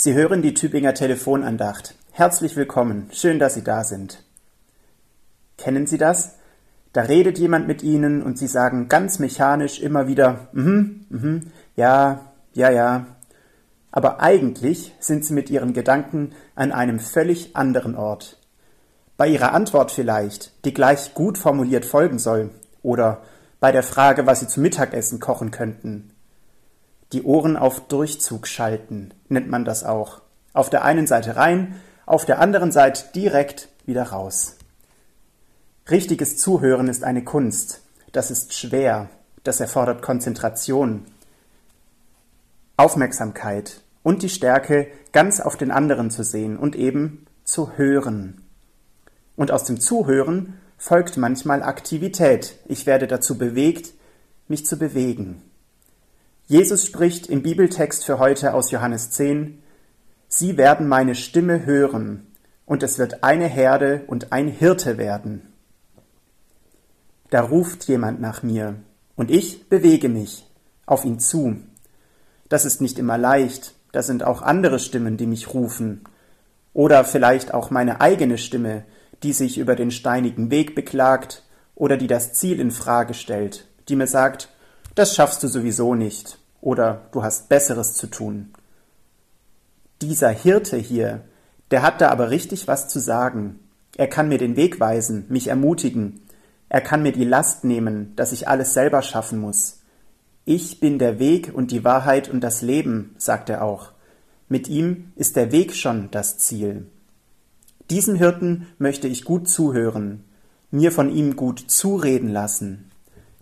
[0.00, 1.96] Sie hören die Tübinger Telefonandacht.
[2.12, 3.08] Herzlich willkommen.
[3.12, 4.22] Schön, dass Sie da sind.
[5.56, 6.36] Kennen Sie das?
[6.92, 12.30] Da redet jemand mit Ihnen und Sie sagen ganz mechanisch immer wieder, mhm, mhm, ja,
[12.54, 13.06] ja, ja.
[13.90, 18.38] Aber eigentlich sind Sie mit Ihren Gedanken an einem völlig anderen Ort.
[19.16, 22.50] Bei Ihrer Antwort vielleicht, die gleich gut formuliert folgen soll,
[22.82, 23.22] oder
[23.58, 26.12] bei der Frage, was Sie zu Mittagessen kochen könnten.
[27.12, 30.20] Die Ohren auf Durchzug schalten, nennt man das auch.
[30.52, 34.56] Auf der einen Seite rein, auf der anderen Seite direkt wieder raus.
[35.90, 37.80] Richtiges Zuhören ist eine Kunst.
[38.12, 39.08] Das ist schwer.
[39.42, 41.06] Das erfordert Konzentration,
[42.76, 48.42] Aufmerksamkeit und die Stärke, ganz auf den anderen zu sehen und eben zu hören.
[49.36, 52.56] Und aus dem Zuhören folgt manchmal Aktivität.
[52.66, 53.94] Ich werde dazu bewegt,
[54.48, 55.42] mich zu bewegen.
[56.50, 59.62] Jesus spricht im Bibeltext für heute aus Johannes 10,
[60.28, 62.26] Sie werden meine Stimme hören,
[62.64, 65.52] und es wird eine Herde und ein Hirte werden.
[67.28, 68.76] Da ruft jemand nach mir,
[69.14, 70.46] und ich bewege mich
[70.86, 71.58] auf ihn zu.
[72.48, 76.00] Das ist nicht immer leicht, da sind auch andere Stimmen, die mich rufen,
[76.72, 78.84] oder vielleicht auch meine eigene Stimme,
[79.22, 81.42] die sich über den steinigen Weg beklagt
[81.74, 84.48] oder die das Ziel in Frage stellt, die mir sagt,
[84.98, 88.50] das schaffst du sowieso nicht oder du hast Besseres zu tun.
[90.02, 91.22] Dieser Hirte hier,
[91.70, 93.60] der hat da aber richtig was zu sagen.
[93.96, 96.20] Er kann mir den Weg weisen, mich ermutigen.
[96.68, 99.82] Er kann mir die Last nehmen, dass ich alles selber schaffen muss.
[100.44, 103.92] Ich bin der Weg und die Wahrheit und das Leben, sagt er auch.
[104.48, 106.86] Mit ihm ist der Weg schon das Ziel.
[107.88, 110.24] Diesem Hirten möchte ich gut zuhören,
[110.70, 112.88] mir von ihm gut zureden lassen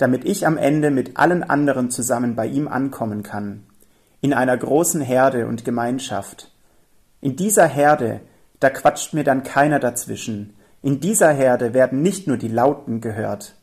[0.00, 3.66] damit ich am Ende mit allen anderen zusammen bei ihm ankommen kann,
[4.22, 6.50] in einer großen Herde und Gemeinschaft.
[7.20, 8.22] In dieser Herde,
[8.60, 13.56] da quatscht mir dann keiner dazwischen, in dieser Herde werden nicht nur die Lauten gehört,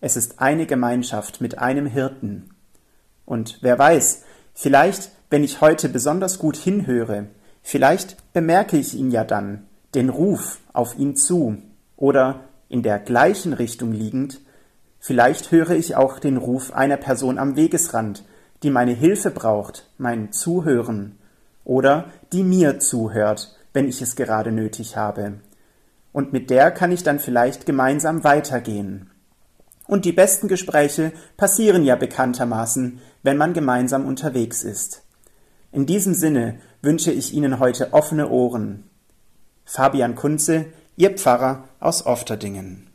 [0.00, 2.54] es ist eine Gemeinschaft mit einem Hirten.
[3.26, 4.24] Und wer weiß,
[4.54, 7.26] vielleicht, wenn ich heute besonders gut hinhöre,
[7.60, 11.58] vielleicht bemerke ich ihn ja dann, den Ruf auf ihn zu,
[11.96, 14.40] oder in der gleichen Richtung liegend,
[15.06, 18.24] Vielleicht höre ich auch den Ruf einer Person am Wegesrand,
[18.64, 21.16] die meine Hilfe braucht, mein Zuhören,
[21.62, 25.34] oder die mir zuhört, wenn ich es gerade nötig habe.
[26.10, 29.12] Und mit der kann ich dann vielleicht gemeinsam weitergehen.
[29.86, 35.04] Und die besten Gespräche passieren ja bekanntermaßen, wenn man gemeinsam unterwegs ist.
[35.70, 38.82] In diesem Sinne wünsche ich Ihnen heute offene Ohren.
[39.64, 40.64] Fabian Kunze,
[40.96, 42.90] Ihr Pfarrer aus Ofterdingen.